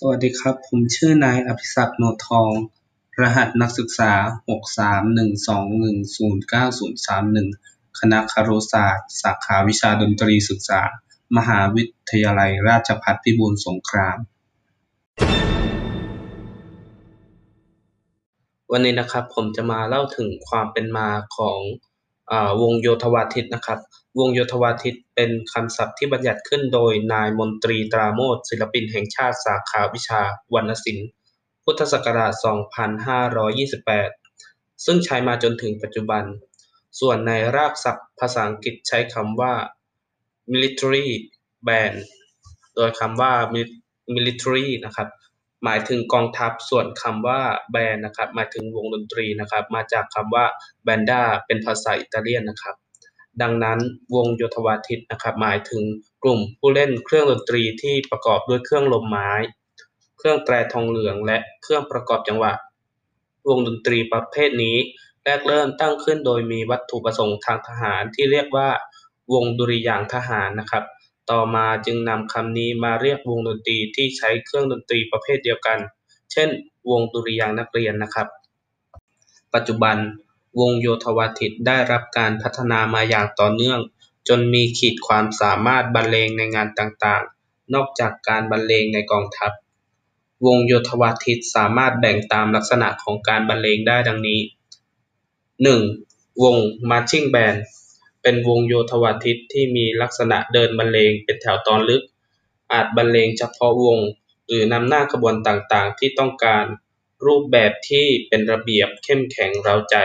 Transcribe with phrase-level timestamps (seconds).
[0.00, 2.50] สวัสดีครับผมชื่อนายอภิศักดิ์ โนทอง
[3.20, 4.12] รหัสนักศึกษา
[7.90, 10.80] 63121093031คณะครุศาสตร์สาขาวิชาดนตรีศึกษา
[11.36, 14.18] มหาวิทยาลัยราชภัฏพิบูลสงคราม
[18.72, 21.58] วันนี้นะครับผมจะมาเล่าถึงความเป็นมาของ
[22.62, 23.78] วงโยธวาทิตนะครับ
[24.18, 30.20] วงโยธวาทิตเป็นคำศัพท์ที่บัญญัติขึ้นโดยนายมนตรีตราโมทศิลปินแห่งชาติสาขาวิชา
[30.54, 31.08] วรรณศิลป์
[31.64, 32.32] พุทธศักราช
[33.62, 36.24] 2528 ซึ่งใช้มาจนถึงปัจจุบัน
[37.00, 39.54] ส่วนในรากศัพท์ภาษาอังกฤษใช้คำว่า
[40.52, 41.06] military
[41.66, 41.96] band
[42.76, 43.32] โดยคำว่า
[44.16, 45.08] military นะครับ
[45.64, 50.44] หมายถึงกองทัพส่วนคำว่าแบนนะครับหมายถึงวงดนตรีนะครับ มาจากคำว่า
[50.84, 52.76] แบนด้าเป็นภาษาอิตาเลียนนะครับ
[53.42, 53.78] ดังนั้น
[54.14, 55.82] วงโยธวาทิตนะครับ หมายถึง
[56.22, 59.30] กลุ่มผู้เล่นเครื่องดนตรีที่ประกอบด้วยเครื่องลมไม้
[60.18, 62.52] เครื่องแตรทองเหลือง และเครื่องประกอบจังหวะ
[63.48, 64.76] วงดนตรีประเภทนี้
[65.24, 68.68] แรกเริ่มตั้งขึ้นโดยมีวัตถุประสงค์ทางทหารที่เรียกว่า
[69.32, 70.84] วงดุริยางทหารนะครับ
[71.30, 75.78] ต่อมาจึงนำคำนี้มาเรียกวงดนตรีที่ใช้เครื่องดนตรีประเภทเดียวกัน
[76.32, 76.48] เช่น
[76.90, 78.28] วงดุริยางนักเรียนนะครับ
[79.54, 79.96] ปัจจุบัน
[80.60, 83.80] วงโยธวาทิตได้รับการพัฒนามาอย่างต่อเนื่อง
[84.28, 89.52] จนมีขีดความสามารถบรรเลงในงานต่างๆ นอกจากการบรรเลงในกองทัพ
[90.46, 94.40] วงโยธวาทิตสามารถแบ่งตามลักษณะของการบรรเลงได้ดังนี้
[95.60, 96.42] 1.
[96.42, 96.56] วง
[96.90, 97.58] Marching Band
[98.28, 102.02] เป็นวงโยธวาทิตที่มีลักษณะเดินบรรเลงเป็นแถวตอนลึก
[102.72, 103.98] อาจบรรเลงเฉพาะวง
[104.48, 106.64] หรือนำหน้าขบวนต่างๆ ที่ต้องการ
[107.26, 109.96] รูปแบบที่เป็นระเบียบเข้มแข็งเร้าใจ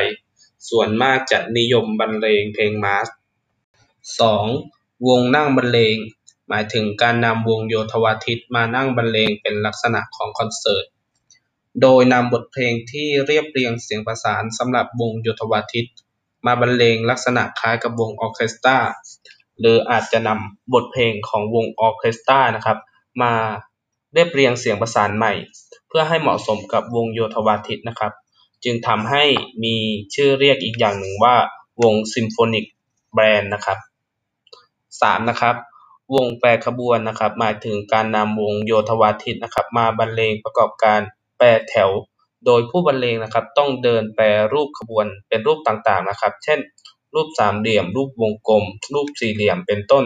[0.70, 3.08] ส่วนมากจะนิยมบรรเลงเพลงมาร์ช
[4.28, 5.08] 2.
[5.08, 5.96] วงนั่งบรรเลง
[6.50, 10.86] หมายถึงการนำวงโยธวาทิตมานั่งบรรเลงเป็นลักษณะของคอนเสิร์ต
[11.82, 15.88] โดยนำบทเพลงที่เรียบเรียงเสียงประสานสำหรับวงโยธวาทิต
[16.46, 18.78] มาบรรเลงลักษณะคล้ายกับวงออเคสตรา
[19.60, 22.78] หรืออาจจะนำบทเพลงของวงออเคสตรานะครับ
[23.22, 23.34] มา
[24.14, 25.34] เรียบเรียงเสียงประสานใหม่
[25.88, 28.12] เพื่อให้เหมาะสมกับวงโยธวาทิตนะครับ
[28.64, 29.24] จึงทำให้
[29.64, 29.76] มี
[30.16, 31.36] ชื่อเรียกอีกอย่างหนึ่งว่า
[31.84, 32.66] วงซิมโฟนิก
[33.14, 33.78] แบรนด์นะครับ
[35.02, 35.56] สามนะครับ
[36.16, 41.00] วงแปรขบวนนะครับ หมายถึงการนำวงโยธวาทิตนะครับ มาบรรเลงประกอบการ
[41.38, 41.90] แปรแถว
[42.46, 46.60] โดยผู้บรรเลงนะครับต้องเดินแปรรูปขบวนเป็นรูปต่าง ๆ นะครับ เช่น
[47.14, 48.64] รูปสามเหลี่ยม รูปวงกลม
[48.94, 50.06] รูปสี่เหลี่ยม เป็นต้น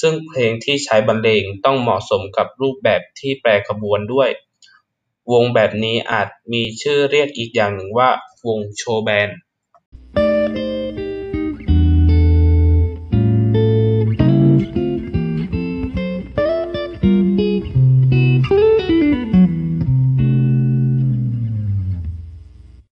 [0.00, 4.30] ซึ่งเพลงที่ใช้บรรเลงต้องเหมาะสมกับรูปแบบที่แปรขบวนด้วย
[5.32, 8.10] วงแบบนี้อาจมีชื่อเรียกอีกอย่างหนึ่งว่า
[8.48, 9.30] วงโชว์แบน